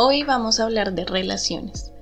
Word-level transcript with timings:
Hoy 0.00 0.22
vamos 0.22 0.60
a 0.60 0.62
hablar 0.62 0.92
de 0.92 1.04
relaciones, 1.04 1.92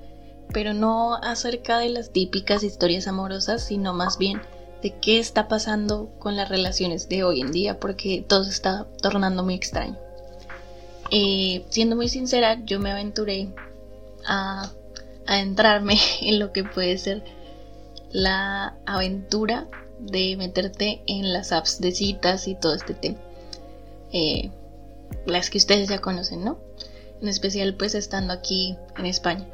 pero 0.52 0.74
no 0.74 1.14
acerca 1.14 1.78
de 1.78 1.88
las 1.88 2.10
típicas 2.10 2.62
historias 2.62 3.08
amorosas, 3.08 3.64
sino 3.64 3.94
más 3.94 4.18
bien 4.18 4.42
de 4.82 4.90
qué 5.00 5.18
está 5.18 5.48
pasando 5.48 6.10
con 6.18 6.36
las 6.36 6.50
relaciones 6.50 7.08
de 7.08 7.24
hoy 7.24 7.40
en 7.40 7.52
día, 7.52 7.80
porque 7.80 8.22
todo 8.28 8.44
se 8.44 8.50
está 8.50 8.86
tornando 9.00 9.42
muy 9.42 9.54
extraño. 9.54 9.96
Eh, 11.10 11.64
siendo 11.70 11.96
muy 11.96 12.10
sincera, 12.10 12.62
yo 12.66 12.80
me 12.80 12.92
aventuré 12.92 13.48
a, 14.26 14.70
a 15.26 15.40
entrarme 15.40 15.96
en 16.20 16.38
lo 16.38 16.52
que 16.52 16.64
puede 16.64 16.98
ser 16.98 17.24
la 18.10 18.76
aventura 18.84 19.68
de 20.00 20.36
meterte 20.36 21.02
en 21.06 21.32
las 21.32 21.50
apps 21.50 21.80
de 21.80 21.92
citas 21.92 22.46
y 22.46 22.56
todo 22.56 22.74
este 22.74 22.92
tema. 22.92 23.16
Eh, 24.12 24.50
las 25.24 25.48
que 25.48 25.56
ustedes 25.56 25.88
ya 25.88 26.02
conocen, 26.02 26.44
¿no? 26.44 26.58
En 27.20 27.28
especial 27.28 27.74
pues 27.74 27.94
estando 27.94 28.32
aquí 28.32 28.76
en 28.98 29.06
España. 29.06 29.46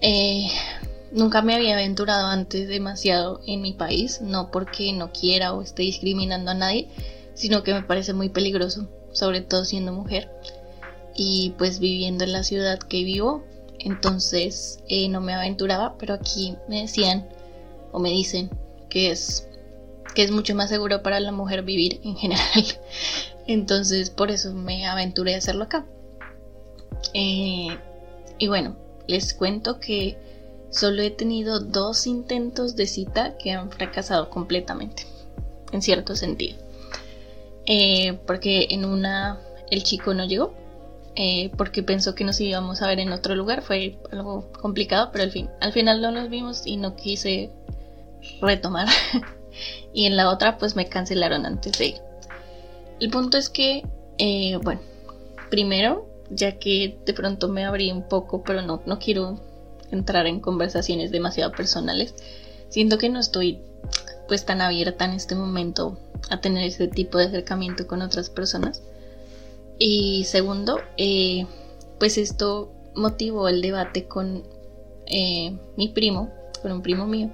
Eh, 0.00 0.48
nunca 1.12 1.42
me 1.42 1.54
había 1.54 1.74
aventurado 1.74 2.26
antes 2.26 2.68
demasiado 2.68 3.40
en 3.46 3.62
mi 3.62 3.72
país, 3.72 4.20
no 4.20 4.50
porque 4.50 4.92
no 4.92 5.12
quiera 5.12 5.52
o 5.52 5.62
esté 5.62 5.82
discriminando 5.82 6.50
a 6.50 6.54
nadie, 6.54 6.88
sino 7.34 7.62
que 7.62 7.74
me 7.74 7.82
parece 7.82 8.12
muy 8.12 8.28
peligroso, 8.28 8.88
sobre 9.12 9.42
todo 9.42 9.64
siendo 9.64 9.92
mujer 9.92 10.30
y 11.14 11.54
pues 11.58 11.78
viviendo 11.78 12.24
en 12.24 12.32
la 12.32 12.42
ciudad 12.42 12.78
que 12.78 13.04
vivo, 13.04 13.44
entonces 13.78 14.80
eh, 14.88 15.08
no 15.08 15.20
me 15.20 15.34
aventuraba, 15.34 15.96
pero 15.98 16.14
aquí 16.14 16.56
me 16.68 16.82
decían 16.82 17.28
o 17.90 17.98
me 17.98 18.10
dicen 18.10 18.50
que 18.88 19.10
es 19.10 19.48
que 20.14 20.22
es 20.22 20.30
mucho 20.30 20.54
más 20.54 20.68
seguro 20.68 21.02
para 21.02 21.20
la 21.20 21.32
mujer 21.32 21.62
vivir 21.62 22.00
en 22.04 22.16
general. 22.16 22.64
Entonces 23.46 24.10
por 24.10 24.30
eso 24.30 24.52
me 24.52 24.86
aventuré 24.86 25.34
a 25.34 25.38
hacerlo 25.38 25.64
acá. 25.64 25.86
Eh, 27.14 27.76
y 28.38 28.48
bueno, 28.48 28.76
les 29.06 29.34
cuento 29.34 29.78
que 29.78 30.16
solo 30.70 31.02
he 31.02 31.10
tenido 31.10 31.60
dos 31.60 32.06
intentos 32.06 32.76
de 32.76 32.86
cita 32.86 33.36
que 33.36 33.52
han 33.52 33.70
fracasado 33.70 34.30
completamente, 34.30 35.04
en 35.72 35.82
cierto 35.82 36.16
sentido. 36.16 36.58
Eh, 37.66 38.18
porque 38.26 38.68
en 38.70 38.84
una 38.84 39.40
el 39.70 39.82
chico 39.84 40.14
no 40.14 40.26
llegó, 40.26 40.54
eh, 41.14 41.50
porque 41.56 41.82
pensó 41.82 42.14
que 42.14 42.24
nos 42.24 42.40
íbamos 42.40 42.82
a 42.82 42.88
ver 42.88 43.00
en 43.00 43.12
otro 43.12 43.34
lugar, 43.34 43.62
fue 43.62 43.98
algo 44.10 44.50
complicado, 44.52 45.10
pero 45.12 45.24
al 45.24 45.30
fin, 45.30 45.48
al 45.60 45.72
final 45.72 46.00
no 46.00 46.10
nos 46.10 46.28
vimos 46.28 46.66
y 46.66 46.76
no 46.76 46.96
quise 46.96 47.50
retomar. 48.40 48.88
y 49.92 50.06
en 50.06 50.16
la 50.16 50.30
otra 50.30 50.58
pues 50.58 50.74
me 50.74 50.88
cancelaron 50.88 51.46
antes 51.46 51.78
de 51.78 51.86
ir. 51.86 51.94
El 53.00 53.10
punto 53.10 53.36
es 53.36 53.50
que, 53.50 53.82
bueno, 54.62 54.80
primero, 55.50 56.11
ya 56.34 56.58
que 56.58 56.98
de 57.04 57.14
pronto 57.14 57.48
me 57.48 57.64
abrí 57.64 57.90
un 57.90 58.08
poco, 58.08 58.42
pero 58.42 58.62
no, 58.62 58.82
no 58.86 58.98
quiero 58.98 59.38
entrar 59.90 60.26
en 60.26 60.40
conversaciones 60.40 61.10
demasiado 61.10 61.52
personales, 61.52 62.14
siento 62.68 62.98
que 62.98 63.08
no 63.08 63.20
estoy 63.20 63.60
pues 64.28 64.44
tan 64.44 64.60
abierta 64.60 65.04
en 65.04 65.12
este 65.12 65.34
momento 65.34 65.98
a 66.30 66.40
tener 66.40 66.64
ese 66.64 66.88
tipo 66.88 67.18
de 67.18 67.26
acercamiento 67.26 67.86
con 67.86 68.00
otras 68.00 68.30
personas. 68.30 68.82
Y 69.78 70.24
segundo, 70.24 70.78
eh, 70.96 71.46
pues 71.98 72.16
esto 72.16 72.72
motivó 72.94 73.48
el 73.48 73.60
debate 73.60 74.06
con 74.06 74.44
eh, 75.06 75.56
mi 75.76 75.88
primo, 75.88 76.30
con 76.62 76.72
un 76.72 76.82
primo 76.82 77.06
mío, 77.06 77.30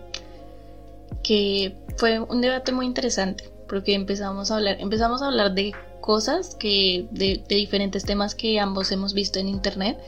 que 1.23 1.77
fue 1.97 2.19
un 2.19 2.41
debate 2.41 2.73
muy 2.73 2.87
interesante 2.87 3.51
porque 3.69 3.95
empezamos 3.95 4.51
a 4.51 4.57
hablar, 4.57 4.79
empezamos 4.81 5.23
a 5.23 5.27
hablar 5.27 5.55
de 5.55 5.73
cosas 6.09 6.55
que 6.55 7.07
de, 7.11 7.45
diferentes 7.47 8.03
temas 8.03 8.35
que 8.35 8.59
ambos 8.59 8.91
hemos 8.93 9.13
visto 9.13 9.41
en 9.41 9.47
internet 9.47 9.99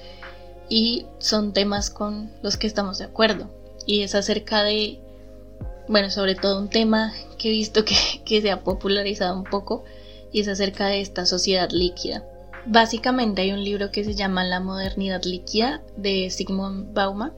y 0.70 1.04
son 1.18 1.52
temas 1.52 1.90
con 1.90 2.32
los 2.40 2.56
que 2.56 2.66
estamos 2.66 2.96
de 2.96 3.04
acuerdo. 3.04 3.50
Y 3.84 4.00
es 4.00 4.14
acerca 4.14 4.62
de 4.62 4.98
bueno 5.88 6.08
sobre 6.08 6.36
todo 6.36 6.58
un 6.58 6.70
tema 6.70 7.12
que 7.36 7.48
he 7.48 7.50
visto 7.50 7.84
que, 7.84 7.94
que 8.24 8.40
se 8.40 8.50
ha 8.50 8.64
popularizado 8.64 9.36
un 9.36 9.44
poco 9.44 9.84
y 10.32 10.40
es 10.40 10.48
acerca 10.48 10.86
de 10.86 11.02
esta 11.02 11.26
sociedad 11.26 11.68
líquida. 11.70 12.24
Básicamente 12.64 13.42
hay 13.42 13.52
un 13.52 13.62
libro 13.62 13.90
que 13.90 14.02
se 14.02 14.14
llama 14.14 14.42
La 14.42 14.60
modernidad 14.60 15.22
líquida 15.24 15.82
de 15.98 16.30
Sigmund 16.30 16.94
Bauman 16.94 17.34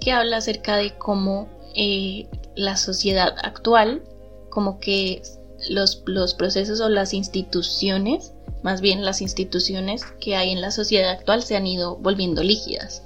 que 0.00 0.10
habla 0.10 0.38
acerca 0.38 0.74
de 0.74 0.98
cómo 0.98 1.48
eh, 1.76 2.26
la 2.56 2.76
sociedad 2.76 3.36
actual, 3.40 4.02
como 4.48 4.80
que 4.80 5.22
los, 5.68 6.02
los 6.06 6.34
procesos 6.34 6.80
o 6.80 6.88
las 6.88 7.14
instituciones, 7.14 8.32
más 8.62 8.80
bien 8.80 9.04
las 9.04 9.20
instituciones 9.20 10.02
que 10.20 10.36
hay 10.36 10.50
en 10.50 10.60
la 10.60 10.70
sociedad 10.70 11.10
actual 11.10 11.42
se 11.42 11.56
han 11.56 11.66
ido 11.66 11.96
volviendo 11.96 12.42
líquidas. 12.42 13.02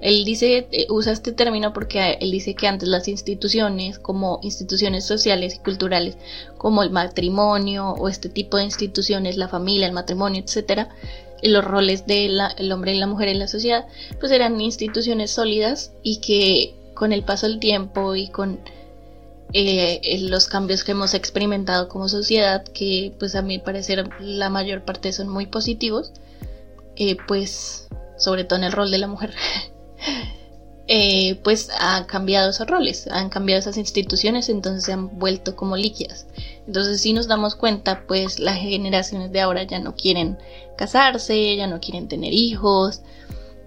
Él 0.00 0.24
dice, 0.24 0.66
eh, 0.72 0.86
usa 0.88 1.12
este 1.12 1.32
término 1.32 1.74
porque 1.74 2.16
él 2.20 2.30
dice 2.30 2.54
que 2.54 2.66
antes 2.66 2.88
las 2.88 3.06
instituciones, 3.06 3.98
como 3.98 4.40
instituciones 4.42 5.04
sociales 5.04 5.56
y 5.56 5.58
culturales, 5.58 6.16
como 6.56 6.82
el 6.82 6.90
matrimonio 6.90 7.90
o 7.90 8.08
este 8.08 8.30
tipo 8.30 8.56
de 8.56 8.64
instituciones, 8.64 9.36
la 9.36 9.48
familia, 9.48 9.86
el 9.86 9.92
matrimonio, 9.92 10.42
etcétera, 10.42 10.88
los 11.42 11.64
roles 11.64 12.06
del 12.06 12.40
hombre 12.72 12.94
y 12.94 12.98
la 12.98 13.06
mujer 13.06 13.28
en 13.28 13.38
la 13.38 13.48
sociedad, 13.48 13.86
pues 14.18 14.32
eran 14.32 14.60
instituciones 14.60 15.30
sólidas 15.30 15.92
y 16.02 16.20
que 16.20 16.74
con 16.94 17.12
el 17.12 17.22
paso 17.22 17.46
del 17.46 17.58
tiempo 17.58 18.14
y 18.14 18.28
con 18.28 18.60
eh, 19.52 20.18
los 20.22 20.46
cambios 20.46 20.84
que 20.84 20.92
hemos 20.92 21.14
experimentado 21.14 21.88
como 21.88 22.08
sociedad, 22.08 22.64
que 22.64 23.12
pues 23.18 23.34
a 23.34 23.42
mi 23.42 23.58
parecer 23.58 24.08
la 24.20 24.50
mayor 24.50 24.84
parte 24.84 25.12
son 25.12 25.28
muy 25.28 25.46
positivos, 25.46 26.12
eh, 26.96 27.16
pues 27.26 27.88
sobre 28.16 28.44
todo 28.44 28.58
en 28.58 28.64
el 28.64 28.72
rol 28.72 28.90
de 28.90 28.98
la 28.98 29.06
mujer, 29.06 29.32
eh, 30.86 31.36
pues 31.42 31.70
han 31.78 32.04
cambiado 32.04 32.50
esos 32.50 32.66
roles, 32.66 33.06
han 33.08 33.30
cambiado 33.30 33.60
esas 33.60 33.76
instituciones, 33.76 34.48
entonces 34.48 34.84
se 34.84 34.92
han 34.92 35.18
vuelto 35.18 35.56
como 35.56 35.76
líquidas. 35.76 36.26
Entonces 36.66 37.00
si 37.00 37.12
nos 37.12 37.26
damos 37.26 37.54
cuenta, 37.54 38.04
pues 38.06 38.38
las 38.38 38.58
generaciones 38.58 39.32
de 39.32 39.40
ahora 39.40 39.62
ya 39.64 39.78
no 39.78 39.94
quieren 39.94 40.38
casarse, 40.76 41.56
ya 41.56 41.66
no 41.66 41.80
quieren 41.80 42.08
tener 42.08 42.32
hijos, 42.32 43.02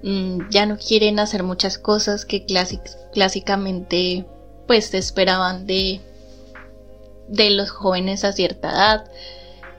Mm, 0.03 0.50
ya 0.50 0.65
no 0.65 0.77
quieren 0.77 1.17
hacer 1.17 1.44
muchas 1.44 1.77
cosas 1.77 2.25
que 2.25 2.45
clásicamente 3.13 4.25
pues 4.68 4.85
se 4.85 4.97
esperaban 4.97 5.66
de, 5.68 6.01
de 7.28 7.50
los 7.51 7.69
jóvenes 7.69 8.24
a 8.24 8.34
cierta 8.34 8.69
edad. 8.72 9.12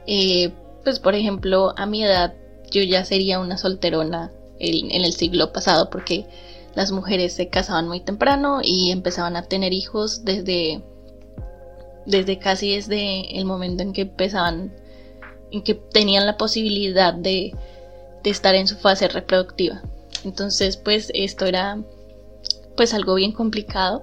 Eh, 0.06 0.52
pues 0.82 1.00
por 1.00 1.14
ejemplo, 1.14 1.72
a 1.76 1.86
mi 1.86 2.04
edad 2.04 2.34
yo 2.70 2.82
ya 2.82 3.04
sería 3.04 3.40
una 3.40 3.56
solterona 3.56 4.32
en, 4.58 4.90
en 4.90 5.04
el 5.04 5.12
siglo 5.12 5.52
pasado 5.52 5.90
porque 5.90 6.26
las 6.74 6.90
mujeres 6.92 7.32
se 7.32 7.48
casaban 7.48 7.88
muy 7.88 8.00
temprano 8.00 8.60
y 8.62 8.90
empezaban 8.90 9.36
a 9.36 9.44
tener 9.44 9.72
hijos 9.72 10.24
desde 10.24 10.82
desde 12.06 12.38
casi 12.38 12.74
desde 12.74 13.38
el 13.38 13.46
momento 13.46 13.82
en 13.82 13.94
que 13.94 14.02
empezaban 14.02 14.74
en 15.50 15.62
que 15.62 15.74
tenían 15.74 16.26
la 16.26 16.36
posibilidad 16.36 17.14
de, 17.14 17.54
de 18.22 18.30
estar 18.30 18.54
en 18.54 18.66
su 18.66 18.76
fase 18.76 19.08
reproductiva 19.08 19.82
entonces, 20.24 20.76
pues 20.76 21.10
esto 21.14 21.44
era 21.44 21.78
pues 22.76 22.94
algo 22.94 23.14
bien 23.14 23.32
complicado 23.32 24.02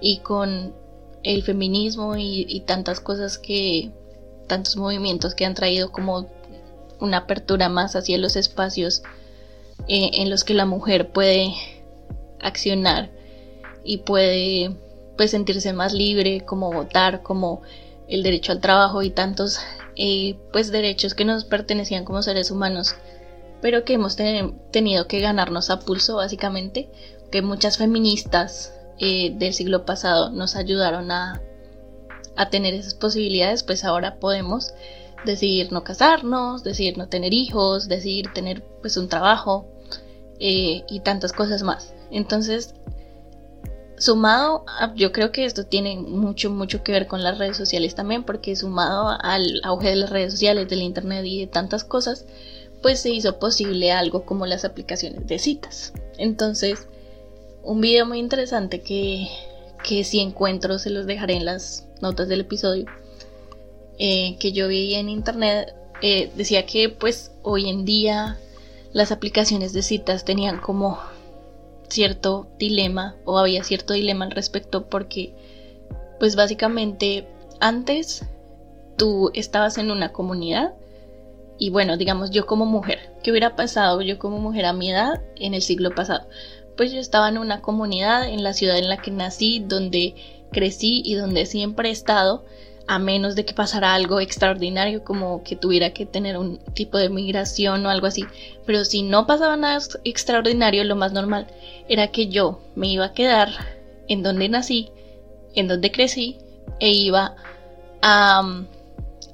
y 0.00 0.18
con 0.18 0.74
el 1.22 1.42
feminismo 1.42 2.16
y, 2.16 2.62
tantas 2.66 3.00
cosas 3.00 3.38
que, 3.38 3.90
tantos 4.46 4.76
movimientos 4.76 5.34
que 5.34 5.44
han 5.44 5.54
traído 5.54 5.92
como 5.92 6.28
una 6.98 7.18
apertura 7.18 7.68
más 7.68 7.96
hacia 7.96 8.18
los 8.18 8.36
espacios 8.36 9.02
eh, 9.88 10.10
en 10.14 10.30
los 10.30 10.44
que 10.44 10.54
la 10.54 10.66
mujer 10.66 11.10
puede 11.10 11.52
accionar 12.40 13.10
y 13.84 13.98
puede 13.98 14.74
pues 15.16 15.30
sentirse 15.30 15.72
más 15.72 15.92
libre, 15.92 16.42
como 16.44 16.72
votar, 16.72 17.22
como 17.22 17.62
el 18.08 18.22
derecho 18.22 18.52
al 18.52 18.60
trabajo 18.60 19.02
y 19.02 19.10
tantos 19.10 19.58
eh, 19.96 20.36
pues 20.52 20.70
derechos 20.70 21.14
que 21.14 21.24
nos 21.24 21.44
pertenecían 21.44 22.04
como 22.04 22.22
seres 22.22 22.50
humanos 22.50 22.94
pero 23.60 23.84
que 23.84 23.94
hemos 23.94 24.16
tenido 24.16 25.06
que 25.06 25.20
ganarnos 25.20 25.70
a 25.70 25.80
pulso 25.80 26.16
básicamente, 26.16 26.88
que 27.30 27.42
muchas 27.42 27.78
feministas 27.78 28.74
eh, 29.00 29.32
del 29.34 29.54
siglo 29.54 29.84
pasado 29.84 30.30
nos 30.30 30.56
ayudaron 30.56 31.10
a, 31.10 31.40
a 32.36 32.50
tener 32.50 32.74
esas 32.74 32.94
posibilidades, 32.94 33.62
pues 33.62 33.84
ahora 33.84 34.20
podemos 34.20 34.74
decidir 35.24 35.72
no 35.72 35.84
casarnos, 35.84 36.64
decidir 36.64 36.98
no 36.98 37.08
tener 37.08 37.34
hijos, 37.34 37.88
decidir 37.88 38.32
tener 38.32 38.62
pues 38.80 38.96
un 38.96 39.08
trabajo 39.08 39.66
eh, 40.38 40.84
y 40.88 41.00
tantas 41.00 41.32
cosas 41.32 41.62
más. 41.62 41.94
Entonces, 42.10 42.74
sumado, 43.98 44.64
yo 44.96 45.12
creo 45.12 45.32
que 45.32 45.44
esto 45.44 45.64
tiene 45.64 45.96
mucho, 45.96 46.50
mucho 46.50 46.82
que 46.82 46.92
ver 46.92 47.06
con 47.06 47.22
las 47.22 47.38
redes 47.38 47.56
sociales 47.56 47.94
también, 47.94 48.24
porque 48.24 48.56
sumado 48.56 49.16
al 49.20 49.60
auge 49.62 49.90
de 49.90 49.96
las 49.96 50.10
redes 50.10 50.32
sociales, 50.32 50.68
del 50.68 50.82
internet 50.82 51.24
y 51.26 51.40
de 51.40 51.46
tantas 51.46 51.84
cosas, 51.84 52.26
pues 52.82 53.00
se 53.00 53.10
hizo 53.10 53.38
posible 53.38 53.92
algo 53.92 54.24
como 54.24 54.46
las 54.46 54.64
aplicaciones 54.64 55.26
de 55.26 55.38
citas. 55.38 55.92
Entonces, 56.16 56.86
un 57.62 57.80
video 57.80 58.06
muy 58.06 58.18
interesante 58.18 58.80
que, 58.82 59.28
que 59.84 60.04
si 60.04 60.20
encuentro 60.20 60.78
se 60.78 60.90
los 60.90 61.06
dejaré 61.06 61.34
en 61.34 61.44
las 61.44 61.86
notas 62.00 62.28
del 62.28 62.40
episodio, 62.40 62.86
eh, 63.98 64.36
que 64.38 64.52
yo 64.52 64.68
vi 64.68 64.94
en 64.94 65.08
internet, 65.08 65.74
eh, 66.02 66.30
decía 66.34 66.64
que 66.64 66.88
pues 66.88 67.32
hoy 67.42 67.68
en 67.68 67.84
día 67.84 68.38
las 68.92 69.12
aplicaciones 69.12 69.72
de 69.72 69.82
citas 69.82 70.24
tenían 70.24 70.58
como 70.58 70.98
cierto 71.88 72.48
dilema 72.58 73.16
o 73.24 73.38
había 73.38 73.62
cierto 73.64 73.94
dilema 73.94 74.24
al 74.24 74.30
respecto 74.30 74.86
porque 74.86 75.34
pues 76.18 76.36
básicamente 76.36 77.26
antes 77.60 78.24
tú 78.96 79.30
estabas 79.34 79.78
en 79.78 79.90
una 79.90 80.12
comunidad 80.12 80.74
y 81.58 81.68
bueno, 81.68 81.98
digamos 81.98 82.30
yo 82.30 82.46
como 82.46 82.64
mujer, 82.64 83.12
¿qué 83.22 83.30
hubiera 83.30 83.54
pasado 83.54 84.00
yo 84.00 84.18
como 84.18 84.38
mujer 84.38 84.64
a 84.64 84.72
mi 84.72 84.90
edad 84.90 85.20
en 85.36 85.52
el 85.52 85.60
siglo 85.60 85.94
pasado? 85.94 86.26
Pues 86.80 86.92
yo 86.92 86.98
estaba 86.98 87.28
en 87.28 87.36
una 87.36 87.60
comunidad 87.60 88.26
en 88.26 88.42
la 88.42 88.54
ciudad 88.54 88.78
en 88.78 88.88
la 88.88 88.96
que 88.96 89.10
nací, 89.10 89.62
donde 89.62 90.14
crecí 90.50 91.02
y 91.04 91.14
donde 91.14 91.44
siempre 91.44 91.90
he 91.90 91.92
estado 91.92 92.42
a 92.86 92.98
menos 92.98 93.36
de 93.36 93.44
que 93.44 93.52
pasara 93.52 93.92
algo 93.92 94.18
extraordinario 94.18 95.04
como 95.04 95.42
que 95.42 95.56
tuviera 95.56 95.92
que 95.92 96.06
tener 96.06 96.38
un 96.38 96.56
tipo 96.72 96.96
de 96.96 97.10
migración 97.10 97.84
o 97.84 97.90
algo 97.90 98.06
así. 98.06 98.24
Pero 98.64 98.86
si 98.86 99.02
no 99.02 99.26
pasaba 99.26 99.58
nada 99.58 99.78
extraordinario, 100.04 100.82
lo 100.84 100.96
más 100.96 101.12
normal 101.12 101.48
era 101.86 102.06
que 102.06 102.28
yo 102.28 102.62
me 102.76 102.88
iba 102.88 103.04
a 103.04 103.12
quedar 103.12 103.50
en 104.08 104.22
donde 104.22 104.48
nací, 104.48 104.90
en 105.54 105.68
donde 105.68 105.92
crecí 105.92 106.38
e 106.78 106.92
iba 106.92 107.36
a 108.00 108.40
um, 108.42 108.66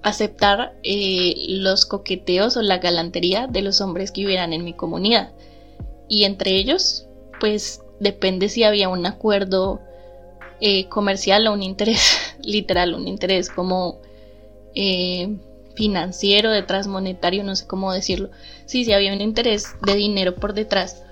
aceptar 0.02 0.74
eh, 0.82 1.46
los 1.46 1.86
coqueteos 1.86 2.56
o 2.56 2.62
la 2.62 2.78
galantería 2.78 3.46
de 3.46 3.62
los 3.62 3.80
hombres 3.80 4.10
que 4.10 4.26
hubieran 4.26 4.52
en 4.52 4.64
mi 4.64 4.72
comunidad. 4.72 5.30
Y 6.08 6.24
entre 6.24 6.56
ellos, 6.56 7.05
pues 7.40 7.82
depende 8.00 8.48
si 8.48 8.64
había 8.64 8.88
un 8.88 9.06
acuerdo 9.06 9.80
eh, 10.60 10.88
comercial 10.88 11.46
o 11.46 11.52
un 11.52 11.62
interés 11.62 12.36
literal, 12.42 12.94
un 12.94 13.08
interés 13.08 13.50
como 13.50 14.00
eh, 14.74 15.36
financiero, 15.74 16.50
detrás 16.50 16.86
monetario, 16.86 17.44
no 17.44 17.54
sé 17.56 17.66
cómo 17.66 17.92
decirlo. 17.92 18.30
Sí, 18.64 18.84
si 18.84 18.92
había 18.92 19.12
un 19.12 19.20
interés 19.20 19.74
de 19.84 19.94
dinero 19.94 20.34
por 20.34 20.54
detrás. 20.54 21.02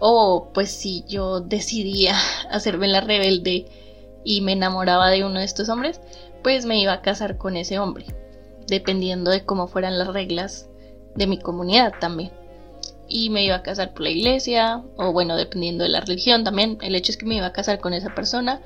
O 0.00 0.50
pues 0.52 0.70
si 0.70 1.04
yo 1.06 1.40
decidía 1.40 2.14
hacerme 2.50 2.88
la 2.88 3.00
rebelde 3.00 3.66
y 4.24 4.40
me 4.40 4.52
enamoraba 4.52 5.10
de 5.10 5.24
uno 5.24 5.38
de 5.38 5.44
estos 5.44 5.68
hombres, 5.68 6.00
pues 6.42 6.66
me 6.66 6.80
iba 6.80 6.92
a 6.92 7.02
casar 7.02 7.36
con 7.38 7.56
ese 7.56 7.78
hombre, 7.78 8.06
dependiendo 8.66 9.30
de 9.30 9.44
cómo 9.44 9.66
fueran 9.66 9.98
las 9.98 10.08
reglas 10.08 10.68
de 11.14 11.26
mi 11.26 11.38
comunidad 11.38 11.92
también. 12.00 12.32
Y 13.08 13.30
me 13.30 13.44
iba 13.44 13.56
a 13.56 13.62
casar 13.62 13.92
por 13.92 14.02
la 14.02 14.10
iglesia, 14.10 14.82
o 14.96 15.12
bueno, 15.12 15.36
dependiendo 15.36 15.84
de 15.84 15.90
la 15.90 16.00
religión 16.00 16.44
también. 16.44 16.78
El 16.80 16.94
hecho 16.94 17.12
es 17.12 17.18
que 17.18 17.26
me 17.26 17.36
iba 17.36 17.46
a 17.46 17.52
casar 17.52 17.80
con 17.80 17.92
esa 17.92 18.14
persona 18.14 18.60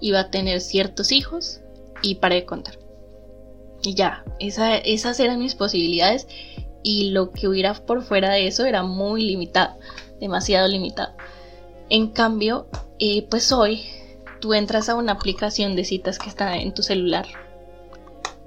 iba 0.00 0.20
a 0.20 0.30
tener 0.30 0.60
ciertos 0.60 1.12
hijos 1.12 1.60
y 2.02 2.16
paré 2.16 2.36
de 2.36 2.44
contar. 2.44 2.78
Y 3.82 3.94
ya, 3.94 4.24
esas 4.38 5.20
eran 5.20 5.38
mis 5.38 5.54
posibilidades 5.54 6.26
y 6.82 7.10
lo 7.10 7.32
que 7.32 7.48
hubiera 7.48 7.74
por 7.74 8.02
fuera 8.02 8.30
de 8.30 8.46
eso 8.46 8.64
era 8.64 8.82
muy 8.82 9.22
limitado, 9.22 9.76
demasiado 10.20 10.68
limitado. 10.68 11.14
En 11.90 12.08
cambio, 12.08 12.66
eh, 12.98 13.26
pues 13.28 13.52
hoy 13.52 13.84
tú 14.40 14.54
entras 14.54 14.88
a 14.88 14.94
una 14.94 15.12
aplicación 15.12 15.76
de 15.76 15.84
citas 15.84 16.18
que 16.18 16.28
está 16.28 16.56
en 16.56 16.72
tu 16.72 16.82
celular 16.82 17.26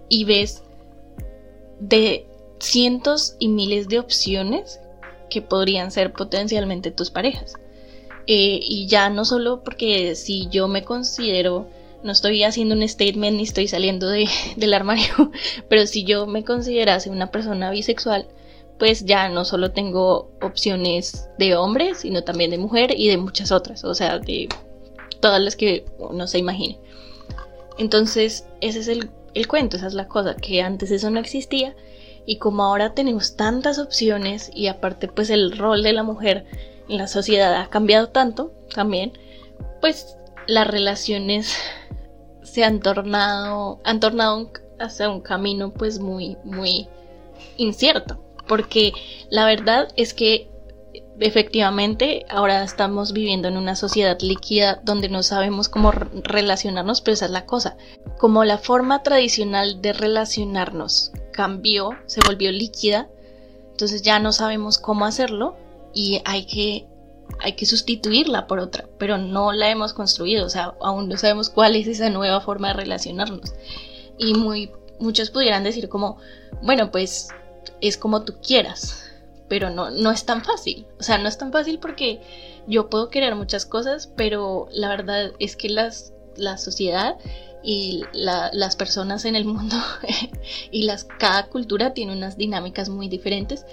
y 0.09 0.25
ves 0.25 0.63
de 1.79 2.27
cientos 2.59 3.35
y 3.39 3.49
miles 3.49 3.87
de 3.87 3.99
opciones 3.99 4.79
que 5.29 5.41
podrían 5.41 5.91
ser 5.91 6.13
potencialmente 6.13 6.91
tus 6.91 7.11
parejas. 7.11 7.53
Eh, 8.27 8.59
y 8.61 8.87
ya 8.87 9.09
no 9.09 9.23
solo 9.23 9.63
porque 9.63 10.15
si 10.15 10.47
yo 10.49 10.67
me 10.67 10.83
considero, 10.83 11.67
no 12.03 12.11
estoy 12.11 12.43
haciendo 12.43 12.75
un 12.75 12.87
statement 12.87 13.37
ni 13.37 13.43
estoy 13.43 13.67
saliendo 13.67 14.09
de, 14.09 14.27
del 14.57 14.73
armario, 14.73 15.31
pero 15.69 15.87
si 15.87 16.03
yo 16.03 16.27
me 16.27 16.43
considerase 16.43 17.09
una 17.09 17.31
persona 17.31 17.71
bisexual, 17.71 18.27
pues 18.77 19.05
ya 19.05 19.29
no 19.29 19.43
solo 19.45 19.71
tengo 19.71 20.29
opciones 20.41 21.29
de 21.39 21.55
hombre, 21.55 21.95
sino 21.95 22.23
también 22.23 22.51
de 22.51 22.57
mujer 22.57 22.93
y 22.95 23.07
de 23.07 23.17
muchas 23.17 23.51
otras, 23.51 23.83
o 23.83 23.95
sea, 23.95 24.19
de 24.19 24.49
todas 25.19 25.41
las 25.41 25.55
que 25.55 25.85
uno 25.97 26.27
se 26.27 26.37
imagine. 26.37 26.77
Entonces, 27.79 28.45
ese 28.61 28.79
es 28.79 28.87
el, 28.87 29.09
el 29.33 29.47
cuento, 29.47 29.77
esa 29.77 29.87
es 29.87 29.93
la 29.93 30.07
cosa, 30.07 30.35
que 30.35 30.61
antes 30.61 30.91
eso 30.91 31.09
no 31.09 31.19
existía 31.19 31.75
y 32.27 32.37
como 32.37 32.63
ahora 32.63 32.93
tenemos 32.93 33.35
tantas 33.35 33.79
opciones 33.79 34.51
y 34.53 34.67
aparte 34.67 35.07
pues 35.07 35.31
el 35.31 35.57
rol 35.57 35.81
de 35.81 35.93
la 35.93 36.03
mujer 36.03 36.45
la 36.87 37.07
sociedad 37.07 37.55
ha 37.55 37.69
cambiado 37.69 38.09
tanto 38.09 38.51
también, 38.73 39.13
pues 39.81 40.17
las 40.45 40.67
relaciones 40.67 41.55
se 42.43 42.63
han 42.63 42.79
tornado, 42.79 43.79
han 43.83 43.99
tornado 43.99 44.51
hacia 44.79 45.09
un 45.09 45.21
camino 45.21 45.71
pues 45.71 45.99
muy, 45.99 46.37
muy 46.43 46.87
incierto. 47.57 48.23
Porque 48.47 48.93
la 49.29 49.45
verdad 49.45 49.89
es 49.97 50.13
que 50.13 50.49
efectivamente 51.19 52.25
ahora 52.29 52.63
estamos 52.63 53.11
viviendo 53.11 53.47
en 53.47 53.57
una 53.57 53.75
sociedad 53.75 54.17
líquida 54.21 54.79
donde 54.83 55.09
no 55.09 55.23
sabemos 55.23 55.67
cómo 55.67 55.91
relacionarnos, 55.91 57.01
pero 57.01 57.13
esa 57.13 57.25
es 57.25 57.31
la 57.31 57.45
cosa. 57.45 57.75
Como 58.17 58.45
la 58.45 58.57
forma 58.57 59.03
tradicional 59.03 59.81
de 59.81 59.91
relacionarnos 59.91 61.11
cambió, 61.37 61.91
se 62.07 62.19
volvió 62.25 62.51
líquida, 62.51 63.07
entonces 63.69 64.01
ya 64.01 64.17
no 64.17 64.33
sabemos 64.33 64.79
cómo 64.79 65.05
hacerlo, 65.05 65.55
y 65.93 66.19
hay 66.25 66.47
que, 66.47 66.87
hay 67.39 67.53
que 67.53 67.67
sustituirla 67.67 68.47
por 68.47 68.57
otra, 68.57 68.89
pero 68.97 69.19
no 69.19 69.51
la 69.51 69.69
hemos 69.69 69.93
construido, 69.93 70.47
o 70.47 70.49
sea, 70.49 70.73
aún 70.81 71.07
no 71.07 71.15
sabemos 71.15 71.51
cuál 71.51 71.75
es 71.75 71.85
esa 71.85 72.09
nueva 72.09 72.41
forma 72.41 72.69
de 72.69 72.73
relacionarnos. 72.73 73.53
Y 74.17 74.33
muy, 74.33 74.71
muchos 74.99 75.29
pudieran 75.29 75.63
decir 75.63 75.89
como, 75.89 76.17
bueno, 76.63 76.89
pues 76.89 77.27
es 77.81 77.97
como 77.97 78.23
tú 78.23 78.33
quieras, 78.41 79.11
pero 79.47 79.69
no, 79.69 79.91
no 79.91 80.09
es 80.09 80.25
tan 80.25 80.43
fácil, 80.43 80.87
o 80.99 81.03
sea, 81.03 81.19
no 81.19 81.29
es 81.29 81.37
tan 81.37 81.51
fácil 81.51 81.77
porque 81.77 82.19
yo 82.65 82.89
puedo 82.89 83.09
querer 83.09 83.35
muchas 83.35 83.67
cosas, 83.67 84.11
pero 84.15 84.69
la 84.71 84.89
verdad 84.89 85.33
es 85.37 85.55
que 85.55 85.69
las, 85.69 86.13
la 86.35 86.57
sociedad 86.57 87.15
y 87.69 88.05
las 88.13 88.77
personas 88.77 89.25
en 89.25 89.35
el 89.35 89.43
mundo 89.43 89.75
y 90.71 90.83
las, 90.83 91.03
cada 91.03 91.47
cultura 91.47 91.93
tiene 91.93 92.13
unas 92.13 92.37
dinámicas 92.37 92.87
muy 92.87 93.09
diferentes 93.09 93.65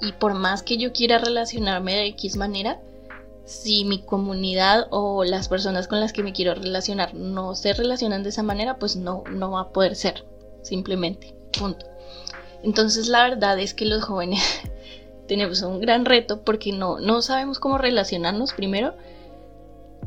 y 0.00 0.12
por 0.12 0.32
más 0.32 0.62
que 0.62 0.78
yo 0.78 0.94
quiera 0.94 1.18
relacionarme 1.18 1.94
de 1.94 2.06
X 2.06 2.36
manera, 2.36 2.80
si 3.44 3.84
mi 3.84 4.00
comunidad 4.00 4.86
o 4.88 5.24
las 5.24 5.48
personas 5.48 5.86
con 5.86 6.00
las 6.00 6.14
que 6.14 6.22
me 6.22 6.32
quiero 6.32 6.54
relacionar 6.54 7.12
no 7.12 7.54
se 7.54 7.74
relacionan 7.74 8.22
de 8.22 8.30
esa 8.30 8.42
manera, 8.42 8.78
pues 8.78 8.96
no, 8.96 9.22
no 9.30 9.50
va 9.50 9.60
a 9.60 9.68
poder 9.68 9.96
ser, 9.96 10.24
simplemente, 10.62 11.34
punto. 11.58 11.84
Entonces 12.62 13.08
la 13.08 13.22
verdad 13.24 13.58
es 13.58 13.74
que 13.74 13.84
los 13.84 14.02
jóvenes 14.02 14.42
tenemos 15.28 15.60
un 15.60 15.78
gran 15.78 16.06
reto 16.06 16.40
porque 16.40 16.72
no, 16.72 17.00
no 17.00 17.20
sabemos 17.20 17.58
cómo 17.58 17.76
relacionarnos 17.76 18.54
primero 18.54 18.94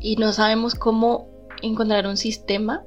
y 0.00 0.16
no 0.16 0.32
sabemos 0.32 0.74
cómo 0.74 1.28
encontrar 1.62 2.08
un 2.08 2.16
sistema 2.16 2.84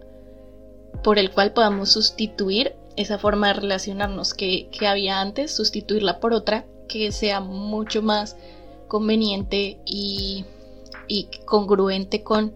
por 1.03 1.19
el 1.19 1.31
cual 1.31 1.53
podamos 1.53 1.91
sustituir 1.91 2.75
esa 2.95 3.17
forma 3.17 3.47
de 3.47 3.53
relacionarnos 3.53 4.33
que, 4.33 4.67
que 4.77 4.87
había 4.87 5.21
antes, 5.21 5.55
sustituirla 5.55 6.19
por 6.19 6.33
otra 6.33 6.65
que 6.89 7.11
sea 7.13 7.39
mucho 7.39 8.01
más 8.01 8.35
conveniente 8.89 9.79
y, 9.85 10.45
congruente 11.45 12.23
con, 12.23 12.53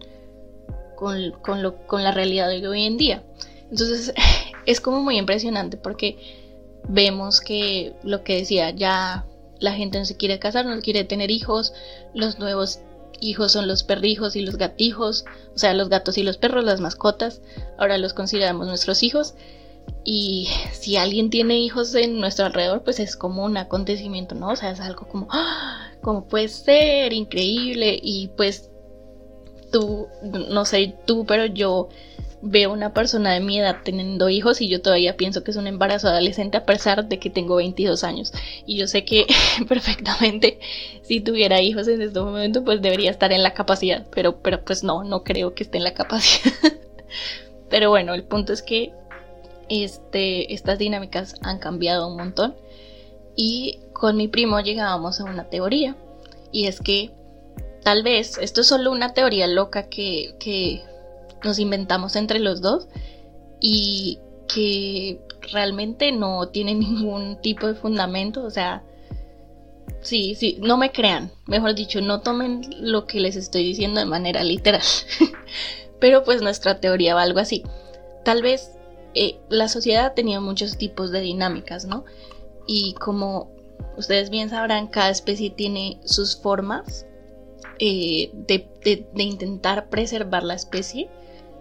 con, 0.97 2.03
la 2.03 2.11
realidad 2.11 2.49
de 2.49 2.67
hoy 2.67 2.85
en 2.85 2.97
día. 2.97 3.23
Entonces 3.71 4.13
es 4.65 4.81
como 4.81 4.99
muy 4.99 5.17
impresionante 5.17 5.77
porque 5.77 6.17
vemos 6.89 7.39
que 7.39 7.93
lo 8.03 8.25
que 8.25 8.37
decía, 8.37 8.71
ya 8.71 9.25
la 9.59 9.73
gente 9.73 9.97
no 9.97 10.05
se 10.05 10.17
quiere 10.17 10.39
casar, 10.39 10.65
no 10.65 10.81
quiere 10.81 11.05
tener 11.05 11.31
hijos, 11.31 11.73
los 12.13 12.39
nuevos 12.39 12.81
hijos 13.23 13.51
son 13.51 13.67
los 13.67 13.83
perrijos 13.83 14.35
y 14.35 14.41
los 14.41 14.57
gatijos, 14.57 15.25
o 15.55 15.57
sea, 15.57 15.73
los 15.73 15.89
gatos 15.89 16.17
y 16.17 16.23
los 16.23 16.37
perros, 16.37 16.63
las 16.63 16.81
mascotas, 16.81 17.41
ahora 17.77 17.97
los 17.97 18.13
consideramos 18.13 18.67
nuestros 18.67 19.03
hijos 19.03 19.35
y 20.05 20.49
si 20.71 20.97
alguien 20.97 21.29
tiene 21.29 21.57
hijos 21.59 21.95
en 21.95 22.19
nuestro 22.19 22.45
alrededor, 22.45 22.83
pues 22.83 22.99
es 22.99 23.15
como 23.15 23.45
un 23.45 23.57
acontecimiento, 23.57 24.35
¿no? 24.35 24.49
O 24.49 24.55
sea, 24.55 24.71
es 24.71 24.79
algo 24.81 25.07
como, 25.07 25.27
¡ah! 25.31 25.91
como 26.01 26.27
puede 26.27 26.49
ser 26.49 27.13
increíble 27.13 27.97
y 28.01 28.29
pues 28.35 28.69
tú, 29.71 30.07
no 30.21 30.65
sé 30.65 30.95
tú, 31.05 31.25
pero 31.25 31.45
yo 31.45 31.89
veo 32.45 32.73
una 32.73 32.93
persona 32.93 33.31
de 33.31 33.39
mi 33.39 33.57
edad 33.57 33.77
teniendo 33.83 34.27
hijos 34.27 34.59
y 34.59 34.67
yo 34.67 34.81
todavía 34.81 35.15
pienso 35.15 35.43
que 35.45 35.51
es 35.51 35.57
un 35.57 35.65
embarazo 35.65 36.09
adolescente 36.09 36.57
a 36.57 36.65
pesar 36.65 37.07
de 37.07 37.17
que 37.17 37.29
tengo 37.29 37.55
22 37.55 38.03
años. 38.03 38.33
Y 38.65 38.77
yo 38.77 38.87
sé 38.87 39.05
que 39.05 39.25
perfectamente 39.67 40.59
si 41.03 41.21
tuviera 41.21 41.61
hijos 41.61 41.87
en 41.87 42.01
este 42.01 42.19
momento 42.19 42.65
pues 42.65 42.81
debería 42.81 43.11
estar 43.11 43.31
en 43.31 43.43
la 43.43 43.53
capacidad, 43.53 44.05
pero, 44.13 44.41
pero 44.41 44.63
pues 44.63 44.83
no, 44.83 45.05
no 45.05 45.23
creo 45.23 45.55
que 45.55 45.63
esté 45.63 45.77
en 45.77 45.85
la 45.85 45.93
capacidad. 45.93 46.53
pero 47.69 47.89
bueno, 47.89 48.13
el 48.13 48.23
punto 48.23 48.51
es 48.51 48.61
que 48.61 48.93
este, 49.69 50.53
estas 50.53 50.77
dinámicas 50.77 51.35
han 51.41 51.59
cambiado 51.59 52.09
un 52.09 52.17
montón. 52.17 52.55
Y 53.35 53.79
con 53.93 54.17
mi 54.17 54.27
primo 54.27 54.59
llegábamos 54.59 55.21
a 55.21 55.23
una 55.23 55.45
teoría. 55.45 55.95
Y 56.51 56.67
es 56.67 56.81
que 56.81 57.11
tal 57.83 58.03
vez 58.03 58.37
esto 58.37 58.61
es 58.61 58.67
solo 58.67 58.91
una 58.91 59.13
teoría 59.13 59.47
loca 59.47 59.89
que, 59.89 60.35
que 60.39 60.83
nos 61.43 61.59
inventamos 61.59 62.15
entre 62.15 62.39
los 62.39 62.61
dos. 62.61 62.87
Y 63.59 64.19
que 64.53 65.21
realmente 65.51 66.11
no 66.11 66.47
tiene 66.49 66.75
ningún 66.75 67.41
tipo 67.41 67.67
de 67.67 67.75
fundamento. 67.75 68.43
O 68.43 68.49
sea, 68.49 68.83
sí, 70.01 70.35
sí, 70.35 70.57
no 70.61 70.77
me 70.77 70.91
crean. 70.91 71.31
Mejor 71.47 71.75
dicho, 71.75 72.01
no 72.01 72.21
tomen 72.21 72.61
lo 72.79 73.05
que 73.05 73.19
les 73.19 73.35
estoy 73.35 73.63
diciendo 73.63 73.99
de 73.99 74.05
manera 74.05 74.43
literal. 74.43 74.81
Pero 75.99 76.23
pues 76.23 76.41
nuestra 76.41 76.79
teoría 76.79 77.15
va 77.15 77.23
algo 77.23 77.39
así. 77.39 77.63
Tal 78.25 78.41
vez 78.41 78.71
eh, 79.13 79.39
la 79.49 79.67
sociedad 79.67 80.05
ha 80.05 80.13
tenido 80.13 80.41
muchos 80.41 80.77
tipos 80.77 81.11
de 81.11 81.21
dinámicas, 81.21 81.85
¿no? 81.85 82.05
Y 82.67 82.93
como 82.93 83.51
ustedes 83.97 84.29
bien 84.29 84.49
sabrán, 84.49 84.87
cada 84.87 85.09
especie 85.09 85.49
tiene 85.49 85.99
sus 86.05 86.37
formas 86.37 87.05
eh, 87.79 88.31
de, 88.33 88.67
de 88.83 89.23
intentar 89.23 89.89
preservar 89.89 90.43
la 90.43 90.53
especie 90.53 91.09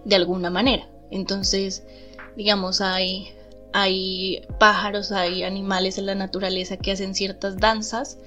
de 0.05 0.17
alguna 0.17 0.51
manera. 0.51 0.89
Entonces, 1.11 1.85
digamos, 2.37 2.81
hay 2.81 3.35
hay 3.73 4.47
pájaros, 4.59 5.13
hay 5.13 5.45
animales 5.45 5.99
en 5.99 6.07
la 6.07 6.15
naturaleza 6.15 6.77
que 6.77 6.93
hacen 6.93 7.15
ciertas 7.15 7.57
danzas 7.57 8.19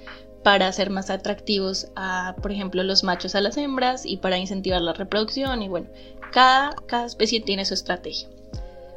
para 0.44 0.68
hacer 0.68 0.90
más 0.90 1.10
atractivos 1.10 1.88
a, 1.96 2.36
por 2.42 2.52
ejemplo, 2.52 2.84
los 2.84 3.04
machos 3.04 3.36
a 3.36 3.42
las 3.42 3.58
hembras 3.58 4.06
y 4.06 4.18
para 4.18 4.38
incentivar 4.38 4.82
la 4.82 4.94
reproducción 4.94 5.62
y 5.62 5.68
bueno, 5.68 5.88
cada, 6.32 6.72
cada 6.88 7.06
especie 7.06 7.42
tiene 7.42 7.66
su 7.66 7.74
estrategia. 7.74 8.28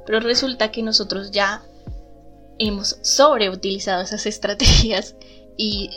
Pero 0.06 0.20
resulta 0.20 0.70
que 0.70 0.82
nosotros 0.82 1.30
ya 1.30 1.62
hemos 2.58 2.98
sobreutilizado 3.02 4.02
esas 4.02 4.26
estrategias 4.26 5.14
y 5.56 5.90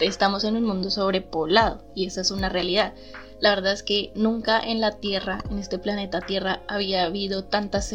estamos 0.00 0.44
en 0.44 0.56
un 0.56 0.64
mundo 0.64 0.90
sobrepoblado 0.90 1.82
y 1.94 2.06
esa 2.06 2.20
es 2.20 2.30
una 2.30 2.48
realidad. 2.48 2.94
La 3.40 3.50
verdad 3.50 3.72
es 3.72 3.82
que 3.82 4.12
nunca 4.14 4.60
en 4.60 4.80
la 4.80 4.92
Tierra, 4.92 5.42
en 5.50 5.58
este 5.58 5.78
planeta 5.78 6.20
Tierra, 6.20 6.62
había 6.68 7.04
habido 7.04 7.44
tantos 7.44 7.86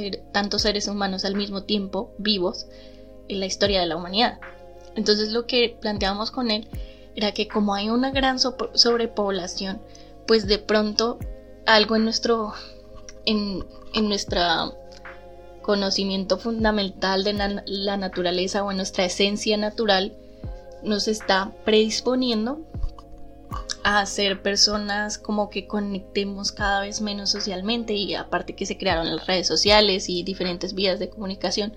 seres 0.62 0.88
humanos 0.88 1.26
al 1.26 1.36
mismo 1.36 1.64
tiempo 1.64 2.14
vivos 2.18 2.68
en 3.28 3.40
la 3.40 3.48
historia 3.48 3.80
de 3.80 3.88
la 3.88 3.96
humanidad. 3.96 4.40
Entonces 4.96 5.32
lo 5.32 5.48
que 5.48 5.76
planteábamos 5.80 6.32
con 6.32 6.52
él 6.52 6.68
era 7.16 7.32
que 7.32 7.48
como 7.48 7.74
hay 7.74 7.90
una 7.90 8.12
gran 8.12 8.38
sobrepoblación, 8.40 9.82
pues 10.28 10.48
de 10.48 10.60
pronto 10.60 11.18
algo 11.66 11.96
en 11.96 12.04
nuestro, 12.04 12.54
en, 13.26 13.66
nuestra 13.94 14.72
conocimiento 15.62 16.38
fundamental 16.38 17.24
de 17.24 17.34
la 17.66 17.98
naturaleza 17.98 18.64
o 18.64 18.72
en 18.72 18.78
nuestra 18.78 19.06
esencia 19.06 19.58
natural 19.58 20.14
nos 20.84 21.08
está 21.08 21.52
predisponiendo 21.66 22.62
a 23.84 24.06
ser 24.06 24.42
personas 24.42 25.18
como 25.18 25.50
que 25.50 25.68
conectemos 25.68 26.52
cada 26.52 26.82
vez 26.82 27.02
menos 27.02 27.30
socialmente 27.30 27.94
y 27.94 28.16
aparte 28.16 28.56
que 28.56 28.66
se 28.66 28.78
crearon 28.78 29.16
las 29.16 29.28
redes 29.28 29.48
sociales 29.48 30.10
y 30.10 30.24
diferentes 30.24 30.74
vías 30.74 31.00
de 31.00 31.10
comunicación, 31.10 31.74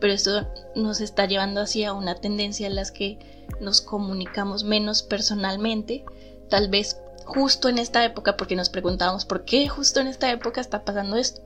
pero 0.00 0.12
esto 0.12 0.46
nos 0.74 1.00
está 1.00 1.26
llevando 1.26 1.60
hacia 1.60 1.92
una 1.92 2.14
tendencia 2.14 2.66
en 2.66 2.74
las 2.74 2.90
que 2.90 3.18
nos 3.60 3.80
comunicamos 3.80 4.64
menos 4.64 5.02
personalmente, 5.02 6.04
tal 6.48 6.68
vez 6.68 7.00
justo 7.24 7.68
en 7.68 7.78
esta 7.78 8.04
época, 8.04 8.36
porque 8.36 8.56
nos 8.56 8.70
preguntábamos 8.70 9.24
por 9.24 9.44
qué 9.44 9.68
justo 9.68 10.00
en 10.00 10.06
esta 10.06 10.30
época 10.30 10.60
está 10.60 10.84
pasando 10.84 11.16
esto, 11.16 11.42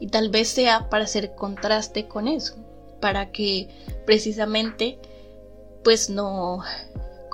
y 0.00 0.08
tal 0.08 0.28
vez 0.28 0.48
sea 0.48 0.88
para 0.90 1.04
hacer 1.04 1.34
contraste 1.34 2.06
con 2.06 2.28
eso, 2.28 2.54
para 3.00 3.32
que 3.32 3.68
precisamente 4.04 4.98
pues 5.82 6.10
no 6.10 6.62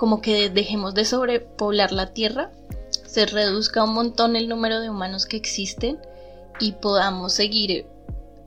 como 0.03 0.19
que 0.19 0.49
dejemos 0.49 0.93
de 0.93 1.05
sobrepoblar 1.05 1.93
la 1.93 2.07
Tierra, 2.07 2.51
se 3.05 3.25
reduzca 3.25 3.85
un 3.85 3.93
montón 3.93 4.35
el 4.35 4.49
número 4.49 4.81
de 4.81 4.89
humanos 4.89 5.25
que 5.25 5.37
existen 5.37 5.97
y 6.59 6.73
podamos 6.73 7.31
seguir 7.31 7.85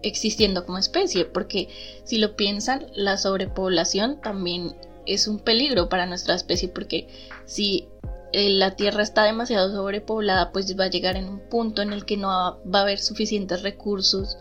existiendo 0.03 0.67
como 0.67 0.77
especie, 0.77 1.25
porque 1.25 1.71
si 2.05 2.19
lo 2.19 2.37
piensan, 2.37 2.89
la 2.95 3.17
sobrepoblación 3.17 4.21
también 4.21 4.77
es 5.07 5.29
un 5.29 5.39
peligro 5.39 5.89
para 5.89 6.05
nuestra 6.05 6.35
especie, 6.35 6.69
porque 6.69 7.09
si 7.47 7.89
eh, 8.35 8.51
la 8.51 8.77
Tierra 8.77 9.03
está 9.03 9.25
demasiado 9.25 9.75
sobrepoblada, 9.75 10.53
pues 10.53 10.79
va 10.79 10.85
a 10.85 10.91
llegar 10.91 11.17
en 11.17 11.27
un 11.27 11.41
punto 11.41 11.81
en 11.81 11.95
el 11.95 12.05
que 12.05 12.19
no 12.19 12.29
va, 12.29 12.81
a 12.81 12.83
haber 12.83 12.99
suficientes 12.99 13.63
recursos 13.63 14.37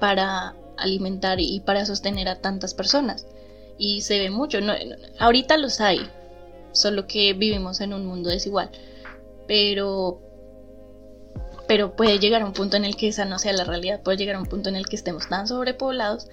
para 0.00 0.56
alimentar 0.76 1.38
y 1.38 1.60
para 1.60 1.86
sostener 1.86 2.26
a 2.26 2.40
tantas 2.40 2.74
personas. 2.74 3.28
Y 3.78 4.00
se 4.00 4.18
ve 4.18 4.30
mucho, 4.30 4.58
ahorita 5.20 5.56
los 5.56 5.80
hay, 5.80 6.00
solo 6.72 7.06
que 7.06 7.32
vivimos 7.32 7.80
en 7.80 7.92
un 7.92 8.06
mundo 8.06 8.30
desigual. 8.30 8.70
Pero 9.46 10.20
pero 11.66 11.96
puede 11.96 12.18
llegar 12.18 12.42
a 12.42 12.46
un 12.46 12.52
punto 12.52 12.76
en 12.76 12.84
el 12.84 12.96
que 12.96 13.08
esa 13.08 13.24
no 13.24 13.38
sea 13.38 13.52
la 13.52 13.64
realidad, 13.64 14.02
puede 14.02 14.18
llegar 14.18 14.36
a 14.36 14.40
un 14.40 14.46
punto 14.46 14.68
en 14.68 14.76
el 14.76 14.86
que 14.86 14.96
estemos 14.96 15.28
tan 15.28 15.46
sobrepoblados 15.46 16.28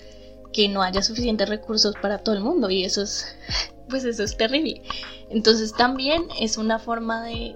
que 0.52 0.68
no 0.68 0.82
haya 0.82 1.02
suficientes 1.02 1.48
recursos 1.48 1.96
para 2.02 2.18
todo 2.18 2.36
el 2.36 2.42
mundo 2.42 2.70
y 2.70 2.84
eso 2.84 3.04
es 3.04 3.36
pues 3.90 4.04
eso 4.04 4.24
es 4.24 4.36
terrible. 4.36 4.82
Entonces 5.30 5.74
también 5.74 6.24
es 6.40 6.58
una 6.58 6.80
forma 6.80 7.24
de 7.26 7.56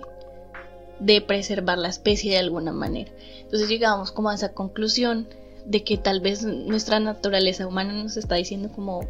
de 1.00 1.22
preservar 1.22 1.78
la 1.78 1.90
especie 1.90 2.32
de 2.32 2.38
alguna 2.38 2.72
manera. 2.72 3.12
Entonces 3.42 3.68
llegamos 3.68 4.12
como 4.12 4.30
a 4.30 4.36
esa 4.36 4.54
conclusión 4.54 5.28
de 5.66 5.84
que 5.84 5.98
tal 5.98 6.22
vez 6.22 6.44
nuestra 6.44 7.00
naturaleza 7.00 7.68
humana 7.68 7.94
nos 7.94 8.18
está 8.18 8.36
diciendo 8.36 8.70
como 8.74 9.02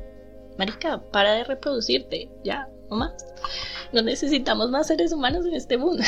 marica, 0.58 1.02
para 1.12 1.34
de 1.34 1.44
reproducirte, 1.44 2.30
ya, 2.44 2.70
no 2.90 2.98
más. 2.98 3.14
No 3.92 4.02
necesitamos 4.02 4.70
más 4.72 4.88
seres 4.88 5.12
humanos 5.12 5.46
en 5.46 5.54
este 5.54 5.78
mundo. 5.78 6.04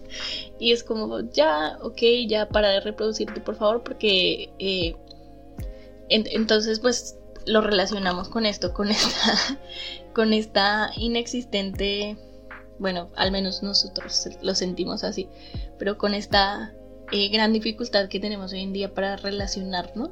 y 0.58 0.72
es 0.72 0.82
como, 0.82 1.20
ya, 1.30 1.78
ok, 1.82 2.02
ya 2.26 2.48
para 2.48 2.70
de 2.70 2.80
reproducirte, 2.80 3.40
por 3.40 3.56
favor, 3.56 3.82
porque 3.82 4.50
eh, 4.58 4.96
entonces 6.08 6.80
pues 6.80 7.16
lo 7.46 7.60
relacionamos 7.60 8.28
con 8.28 8.46
esto, 8.46 8.72
con 8.72 8.88
esta, 8.90 9.58
con 10.12 10.32
esta 10.32 10.90
inexistente, 10.96 12.16
bueno, 12.78 13.10
al 13.16 13.30
menos 13.30 13.62
nosotros 13.62 14.28
lo 14.42 14.54
sentimos 14.54 15.04
así, 15.04 15.28
pero 15.78 15.98
con 15.98 16.14
esta 16.14 16.72
eh, 17.12 17.28
gran 17.28 17.52
dificultad 17.52 18.08
que 18.08 18.20
tenemos 18.20 18.52
hoy 18.52 18.62
en 18.62 18.72
día 18.72 18.94
para 18.94 19.16
relacionarnos. 19.16 20.10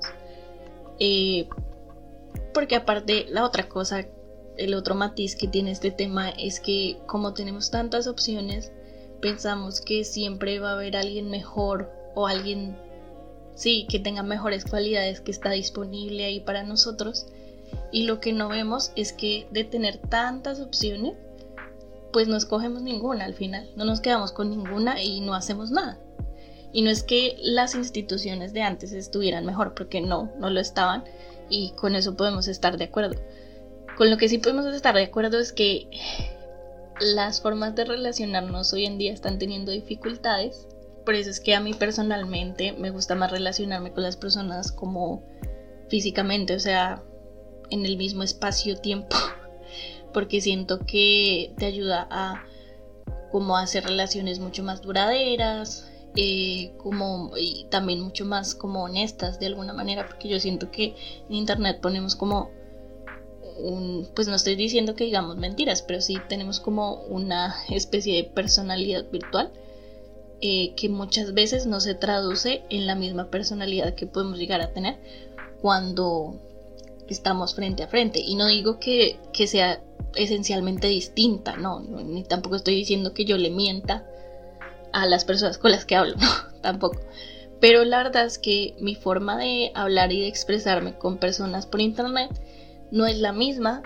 Eh, 1.01 1.49
porque 2.53 2.77
aparte 2.77 3.27
la 3.29 3.45
otra 3.45 3.69
cosa 3.69 4.07
el 4.59 4.75
otro 4.75 4.95
matiz 4.95 5.37
que 5.37 5.49
tiene 5.49 5.71
este 5.71 5.91
tema 5.91 6.31
es 6.31 6.61
que 6.61 6.99
como 7.07 7.33
tenemos 7.33 7.71
tantas 7.71 8.07
opciones, 8.07 8.73
pensamos 9.21 9.81
que 9.81 10.05
siempre 10.05 10.59
va 10.59 10.71
a 10.71 10.75
haber 10.75 10.97
alguien 10.97 11.31
mejor 11.31 11.91
o 12.15 12.27
alguien, 12.27 12.77
sí, 13.55 13.87
que 13.89 14.01
tenga 14.01 14.23
mejores 14.23 14.65
cualidades 14.65 15.21
que 15.21 15.31
está 15.31 15.51
disponible 15.51 16.25
ahí 16.25 16.41
para 16.41 16.65
nosotros. 16.65 17.27
Y 17.93 18.05
lo 18.05 18.21
que 18.21 18.33
no 18.33 18.49
vemos 18.49 18.93
es 18.97 19.13
que 19.13 19.47
de 19.51 19.65
tener 19.65 19.99
tantas 19.99 20.61
opciones, 20.61 21.15
pues 22.13 22.27
no 22.27 22.37
escogemos 22.37 22.83
ninguna 22.83 23.27
al 23.27 23.35
final, 23.35 23.71
no 23.77 23.85
nos 23.85 24.01
quedamos 24.01 24.33
con 24.33 24.51
ninguna 24.51 25.03
y 25.03 25.21
no 25.21 25.35
hacemos 25.35 25.71
nada. 25.71 25.99
Y 26.73 26.83
no 26.83 26.91
es 26.91 27.03
que 27.03 27.37
las 27.41 27.75
instituciones 27.75 28.53
de 28.53 28.63
antes 28.63 28.93
estuvieran 28.93 29.47
mejor, 29.47 29.75
porque 29.75 30.01
no, 30.01 30.33
no 30.39 30.51
lo 30.51 30.61
estaban, 30.61 31.05
y 31.49 31.71
con 31.73 31.95
eso 31.95 32.17
podemos 32.17 32.49
estar 32.49 32.77
de 32.77 32.85
acuerdo 32.85 33.19
con 33.99 34.11
lo 34.11 34.17
que 34.17 34.29
sí 34.29 34.39
podemos 34.39 34.65
estar 34.67 34.95
de 34.95 35.03
acuerdo 35.03 35.41
es 35.41 35.53
que 35.53 35.91
las 37.01 37.41
formas 37.43 37.75
de 37.75 37.85
relacionarnos 37.85 38.73
hoy 38.73 38.87
en 38.87 38.97
día 38.97 39.13
están 39.13 39.41
teniendo 39.41 39.73
dificultades. 39.73 40.69
Por 41.05 41.17
eso 41.17 41.31
es 41.31 41.41
que 41.41 41.57
a 41.57 41.61
mí 41.61 41.75
personalmente 41.75 42.73
me 42.73 42.91
gusta 42.91 43.17
más 43.17 43.33
relacionarme 43.33 43.93
con 43.93 44.05
las 44.05 44.17
personas 44.17 44.71
como 44.71 45.25
físicamente, 45.89 46.55
o 46.55 46.61
sea, 46.61 47.03
en 47.71 47.85
el 47.85 47.97
mismo 47.97 48.23
espacio-tiempo, 48.23 49.17
porque 50.15 50.41
siento 50.41 50.79
que 50.87 51.53
te 51.59 51.67
ayuda 51.67 52.07
a 52.09 52.45
como 53.33 53.57
hacer 53.57 53.83
relaciones 53.83 54.39
mucho 54.39 54.63
más 54.63 54.81
duraderas, 54.81 55.91
eh, 56.15 56.73
como 56.79 57.33
y 57.37 57.67
también 57.69 58.01
mucho 58.01 58.25
más 58.25 58.55
como 58.55 58.85
honestas 58.85 59.41
de 59.41 59.47
alguna 59.47 59.73
manera, 59.73 60.07
porque 60.07 60.29
yo 60.29 60.39
siento 60.39 60.71
que 60.71 60.95
en 61.29 61.35
internet 61.35 61.81
ponemos 61.81 62.15
como 62.15 62.57
pues 64.15 64.29
no 64.29 64.35
estoy 64.35 64.55
diciendo 64.55 64.95
que 64.95 65.05
digamos 65.05 65.37
mentiras, 65.37 65.83
pero 65.83 66.01
sí 66.01 66.19
tenemos 66.29 66.61
como 66.61 67.03
una 67.05 67.55
especie 67.71 68.17
de 68.17 68.25
personalidad 68.25 69.05
virtual 69.11 69.51
eh, 70.41 70.75
que 70.77 70.89
muchas 70.89 71.35
veces 71.35 71.67
no 71.67 71.81
se 71.81 71.95
traduce 71.95 72.63
en 72.71 72.87
la 72.87 72.95
misma 72.95 73.29
personalidad 73.29 73.95
que 73.95 74.07
podemos 74.07 74.39
llegar 74.39 74.61
a 74.61 74.73
tener 74.73 74.97
cuando 75.61 76.37
estamos 77.09 77.55
frente 77.55 77.83
a 77.83 77.89
frente. 77.89 78.21
Y 78.21 78.37
no 78.37 78.47
digo 78.47 78.79
que, 78.79 79.19
sea 79.47 79.83
esencialmente 80.15 80.87
distinta, 80.87 81.57
no, 81.57 81.81
ni 81.81 82.23
tampoco 82.23 82.57
estoy 82.57 82.77
diciendo 82.77 83.15
que 83.15 83.25
yo 83.25 83.37
le 83.37 83.51
mienta 83.51 84.07
a 84.93 85.07
las 85.07 85.25
personas 85.25 85.59
con 85.59 85.73
las 85.73 85.85
que 85.85 85.97
hablo, 85.97 86.15
tampoco. 86.63 87.01
Pero 87.61 87.85
la 87.85 88.05
verdad 88.05 88.25
es 88.25 88.39
que 88.39 88.77
mi 88.81 88.95
forma 88.95 89.37
de 89.37 89.73
hablar 89.75 90.13
y 90.13 90.21
de 90.21 90.29
expresarme 90.29 90.97
con 90.97 91.19
personas 91.19 91.67
por 91.67 91.81
internet 91.81 92.31
no 92.91 93.07
es 93.07 93.19
la 93.19 93.33
misma 93.33 93.83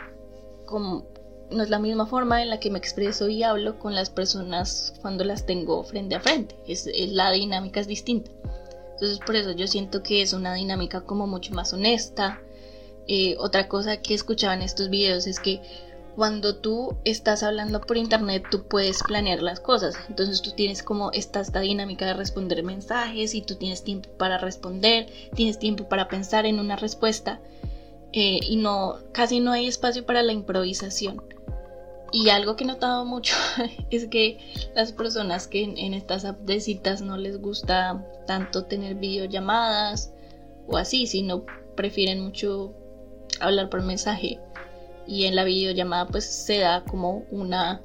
no 1.51 1.63
es 1.63 1.71
la 1.71 1.79
misma 1.79 2.07
forma 2.07 2.43
en 2.43 2.51
la 2.51 2.61
que 2.61 2.71
me 2.71 2.79
expreso 2.79 3.29
y 3.29 3.43
hablo 3.43 3.79
con 3.79 3.95
las 3.95 4.11
personas 4.11 4.95
cuando 5.03 5.25
las 5.25 5.47
tengo 5.47 5.83
frente 5.85 6.15
a 6.15 6.21
frente. 6.21 6.57
Es, 6.67 6.89
la 7.11 7.31
dinámica 7.31 7.81
es 7.81 7.87
distinta. 7.87 8.31
Entonces 8.93 9.19
por 9.19 9.37
eso 9.37 9.53
yo 9.53 9.67
siento 9.67 10.03
que 10.03 10.23
es 10.23 10.33
una 10.33 10.55
dinámica 10.55 11.03
como 11.03 11.27
mucho 11.27 11.55
más 11.55 11.73
honesta. 11.73 12.41
Eh, 13.07 13.37
otra 13.39 13.69
cosa 13.69 13.99
que 13.99 14.15
escuchaba 14.15 14.55
en 14.55 14.63
estos 14.63 14.89
videos 14.89 15.27
es 15.27 15.41
que 15.41 15.61
cuando 16.15 16.57
tú 16.57 16.97
estás 17.05 17.43
hablando 17.43 17.81
por 17.81 17.97
internet, 17.97 18.45
tú 18.51 18.65
puedes 18.65 19.03
planear 19.03 19.43
las 19.43 19.61
cosas. 19.61 19.95
Entonces 20.09 20.43
tú 20.43 20.53
tienes 20.53 20.83
como 20.83 21.11
esta, 21.13 21.41
esta 21.41 21.61
dinámica 21.61 22.07
de 22.07 22.15
responder 22.15 22.63
mensajes 22.63 23.35
y 23.35 23.43
tú 23.43 23.57
tienes 23.57 23.83
tiempo 23.83 24.09
para 24.17 24.39
responder, 24.39 25.07
tienes 25.35 25.59
tiempo 25.59 25.89
para 25.89 26.09
pensar 26.09 26.47
en 26.47 26.61
una 26.61 26.77
respuesta 26.77 27.41
eh, 28.13 28.41
y 28.43 28.57
no, 28.57 28.99
casi 29.13 29.41
no 29.41 29.53
hay 29.53 29.67
espacio 29.67 30.05
para 30.05 30.23
la 30.23 30.33
improvisación. 30.33 31.23
Y 32.13 32.29
algo 32.29 32.57
que 32.57 32.65
he 32.65 32.67
notado 32.67 33.07
mucho 33.07 33.35
es 33.91 34.07
que 34.07 34.39
las 34.75 34.93
personas 34.93 35.47
que 35.47 35.63
en, 35.63 35.95
estas 35.95 36.25
apps 36.25 36.45
de 36.45 36.61
citas 36.61 37.01
no 37.01 37.17
les 37.17 37.41
gusta 37.41 38.05
tanto 38.27 38.65
tener 38.65 38.97
videollamadas 38.97 40.13
o 40.67 40.77
así, 40.77 41.07
sino 41.07 41.45
prefieren 41.75 42.21
mucho 42.21 42.75
hablar 43.41 43.71
por 43.71 43.83
mensaje 43.83 44.39
y 45.07 45.25
en 45.25 45.35
la 45.35 45.45
videollamada 45.45 46.07
pues 46.07 46.25
se 46.25 46.59
da 46.59 46.85
como 46.85 47.25
una 47.31 47.83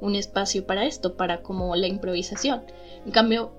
un 0.00 0.14
espacio 0.14 0.66
para 0.66 0.84
esto, 0.84 1.16
para 1.16 1.42
como 1.42 1.74
la 1.74 1.86
improvisación. 1.86 2.64
En 3.04 3.12
cambio, 3.12 3.52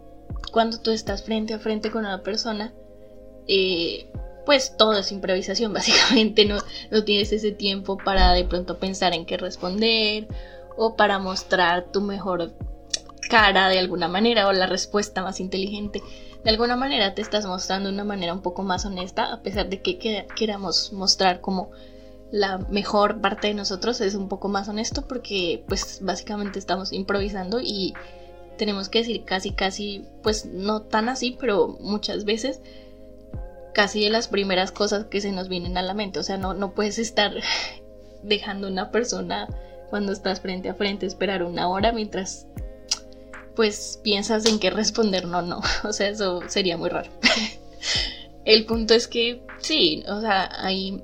cuando 0.52 0.80
tú 0.80 0.92
estás 0.92 1.24
frente 1.24 1.54
a 1.54 1.60
frente 1.60 1.92
con 1.92 2.06
una 2.06 2.22
persona, 2.22 2.74
eh, 3.48 4.10
pues 4.48 4.78
todo 4.78 4.98
es 4.98 5.12
improvisación, 5.12 5.74
básicamente 5.74 6.46
no, 6.46 6.58
no 6.90 7.04
tienes 7.04 7.34
ese 7.34 7.52
tiempo 7.52 7.98
para 7.98 8.32
de 8.32 8.46
pronto 8.46 8.80
pensar 8.80 9.14
en 9.14 9.26
qué 9.26 9.36
responder 9.36 10.26
o 10.78 10.96
para 10.96 11.20
mostrar 11.20 11.92
tu 11.92 12.00
mejor 12.00 12.54
cara 13.30 13.68
de 13.68 13.78
alguna 13.78 14.08
manera 14.08 14.48
o 14.48 14.54
la 14.54 14.66
respuesta 14.66 15.22
más 15.22 15.42
inteligente. 15.42 16.02
De 16.46 16.50
alguna 16.50 16.78
manera 16.78 17.14
te 17.14 17.22
estás 17.22 17.46
mostrando 17.46 17.90
de 17.90 17.96
una 17.96 18.06
manera 18.06 18.34
un 18.34 18.42
poco 18.42 18.64
más 18.64 18.86
honesta, 18.86 19.34
a 19.34 19.42
pesar 19.42 19.68
de 19.68 19.82
que 19.82 19.98
queramos 20.34 20.94
mostrar 20.94 21.42
como 21.42 21.72
la 22.32 22.58
mejor 22.58 23.20
parte 23.20 23.48
de 23.48 23.54
nosotros 23.54 24.00
es 24.00 24.16
un 24.16 24.30
poco 24.30 24.48
más 24.48 24.70
honesto 24.70 25.06
porque 25.10 25.66
pues 25.68 26.00
básicamente 26.02 26.58
estamos 26.58 26.94
improvisando 26.94 27.60
y 27.62 27.94
tenemos 28.58 28.88
que 28.88 29.00
decir 29.00 29.26
casi 29.26 29.52
casi 29.52 30.06
pues 30.24 30.46
no 30.46 30.84
tan 30.84 31.10
así 31.10 31.38
pero 31.38 31.78
muchas 31.82 32.24
veces 32.24 32.62
casi 33.78 34.04
de 34.04 34.10
las 34.10 34.28
primeras 34.28 34.72
cosas 34.72 35.06
que 35.06 35.22
se 35.22 35.32
nos 35.32 35.50
vienen 35.50 35.78
a 35.78 35.84
la 35.84 35.94
mente. 35.94 36.18
O 36.18 36.24
sea 36.24 36.36
no, 36.36 36.56
no 36.56 36.74
puedes 36.74 36.98
estar 36.98 37.32
dejando 38.24 38.66
a 38.66 38.72
una 38.72 38.90
persona 38.90 39.48
cuando 39.92 40.12
estás 40.12 40.42
frente 40.42 40.68
a 40.68 40.74
frente 40.74 41.06
esperar 41.06 41.44
una 41.44 41.70
hora 41.70 41.92
mientras 41.92 42.48
pues 43.56 44.00
piensas 44.04 44.48
en 44.48 44.58
qué 44.58 44.72
responder 44.72 45.28
no 45.28 45.44
no. 45.44 45.62
O 45.84 45.94
sea 45.94 46.10
eso 46.10 46.42
sería 46.48 46.76
muy 46.76 46.90
raro. 46.90 47.12
El 48.46 48.66
punto 48.66 48.96
es 48.96 49.08
que 49.08 49.44
sí 49.60 50.04
o 50.08 50.22
sea 50.22 50.50
hay 50.60 51.04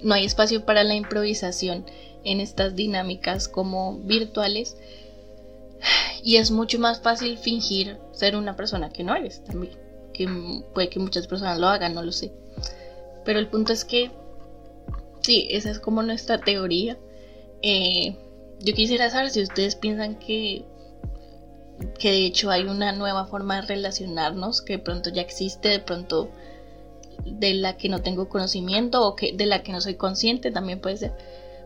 no 0.00 0.14
hay 0.14 0.24
espacio 0.24 0.64
para 0.64 0.82
la 0.82 0.94
improvisación 0.94 1.84
en 2.24 2.40
estas 2.40 2.74
dinámicas 2.74 3.48
como 3.48 3.98
virtuales. 3.98 4.78
Y 6.22 6.36
es 6.36 6.50
mucho 6.50 6.78
más 6.78 7.02
fácil 7.02 7.36
fingir 7.36 7.98
ser 8.12 8.34
una 8.34 8.56
persona 8.56 8.88
que 8.88 9.04
no 9.04 9.14
eres 9.14 9.44
también, 9.44 9.74
que 10.14 10.26
puede 10.72 10.88
que 10.88 10.98
muchas 10.98 11.26
personas 11.26 11.58
lo 11.58 11.66
hagan, 11.66 11.94
no 11.94 12.02
lo 12.02 12.12
sé. 12.12 12.32
Pero 13.26 13.38
el 13.38 13.48
punto 13.48 13.74
es 13.74 13.84
que, 13.84 14.10
sí, 15.20 15.46
esa 15.50 15.70
es 15.70 15.78
como 15.78 16.02
nuestra 16.02 16.38
teoría. 16.38 16.96
Eh, 17.60 18.16
yo 18.60 18.72
quisiera 18.72 19.10
saber 19.10 19.30
si 19.30 19.42
ustedes 19.42 19.76
piensan 19.76 20.18
que, 20.18 20.64
que 21.98 22.10
de 22.10 22.24
hecho 22.24 22.50
hay 22.50 22.64
una 22.64 22.92
nueva 22.92 23.26
forma 23.26 23.56
de 23.56 23.66
relacionarnos, 23.66 24.62
que 24.62 24.74
de 24.74 24.78
pronto 24.78 25.10
ya 25.10 25.20
existe, 25.20 25.68
de 25.68 25.80
pronto 25.80 26.30
de 27.24 27.54
la 27.54 27.76
que 27.76 27.88
no 27.88 28.00
tengo 28.00 28.28
conocimiento 28.28 29.06
o 29.06 29.16
que 29.16 29.32
de 29.32 29.46
la 29.46 29.62
que 29.62 29.72
no 29.72 29.80
soy 29.80 29.94
consciente 29.94 30.50
también 30.50 30.80
puede 30.80 30.96
ser. 30.96 31.12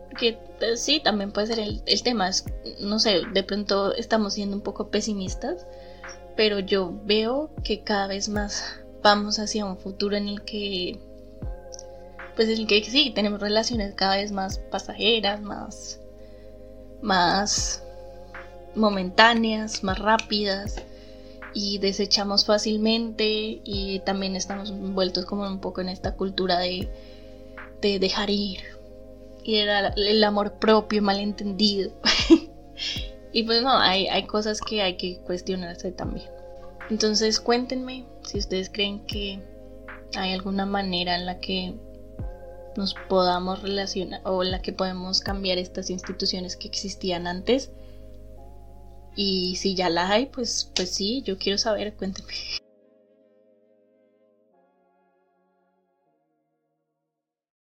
Porque 0.09 0.37
pues, 0.57 0.81
sí, 0.81 0.99
también 0.99 1.31
puede 1.31 1.47
ser 1.47 1.59
el, 1.59 1.81
el 1.85 2.03
tema. 2.03 2.29
Es, 2.29 2.45
no 2.79 2.99
sé, 2.99 3.21
de 3.33 3.43
pronto 3.43 3.93
estamos 3.93 4.33
siendo 4.33 4.55
un 4.55 4.61
poco 4.61 4.89
pesimistas, 4.89 5.65
pero 6.39 6.59
yo 6.59 6.93
veo 7.03 7.49
que 7.65 7.83
cada 7.83 8.07
vez 8.07 8.29
más 8.29 8.79
vamos 9.03 9.39
hacia 9.39 9.65
un 9.65 9.77
futuro 9.77 10.15
en 10.15 10.29
el 10.29 10.41
que, 10.43 10.97
pues 12.37 12.47
en 12.47 12.59
el 12.59 12.65
que 12.65 12.81
sí, 12.81 13.11
tenemos 13.13 13.41
relaciones 13.41 13.93
cada 13.93 14.15
vez 14.15 14.31
más 14.31 14.57
pasajeras, 14.57 15.41
más, 15.41 15.99
más 17.01 17.83
momentáneas, 18.73 19.83
más 19.83 19.99
rápidas 19.99 20.81
y 21.53 21.79
desechamos 21.79 22.45
fácilmente 22.45 23.59
y 23.65 24.01
también 24.05 24.37
estamos 24.37 24.69
envueltos 24.69 25.25
como 25.25 25.45
un 25.45 25.59
poco 25.59 25.81
en 25.81 25.89
esta 25.89 26.15
cultura 26.15 26.59
de, 26.59 26.87
de 27.81 27.99
dejar 27.99 28.29
ir 28.29 28.61
y 29.43 29.55
era 29.55 29.89
el 29.89 30.23
amor 30.23 30.53
propio 30.53 31.01
malentendido 31.01 31.91
y 33.31 33.43
pues 33.43 33.61
no, 33.61 33.77
hay, 33.77 34.07
hay 34.07 34.25
cosas 34.25 34.61
que 34.61 34.81
hay 34.81 34.97
que 34.97 35.19
cuestionarse 35.19 35.91
también. 35.91 36.29
Entonces 36.89 37.39
cuéntenme 37.39 38.05
si 38.23 38.39
ustedes 38.39 38.69
creen 38.69 39.05
que 39.05 39.41
hay 40.15 40.33
alguna 40.33 40.65
manera 40.65 41.15
en 41.15 41.25
la 41.25 41.39
que 41.39 41.75
nos 42.75 42.95
podamos 43.07 43.61
relacionar 43.61 44.21
o 44.23 44.43
en 44.43 44.51
la 44.51 44.61
que 44.61 44.73
podemos 44.73 45.21
cambiar 45.21 45.57
estas 45.57 45.89
instituciones 45.89 46.55
que 46.55 46.67
existían 46.67 47.27
antes 47.27 47.71
y 49.15 49.57
si 49.57 49.75
ya 49.75 49.89
la 49.89 50.09
hay, 50.09 50.27
pues, 50.27 50.71
pues 50.75 50.95
sí, 50.95 51.21
yo 51.23 51.37
quiero 51.37 51.57
saber, 51.57 51.95
cuénteme. 51.95 52.29